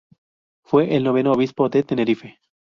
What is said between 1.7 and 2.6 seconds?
Tenerife.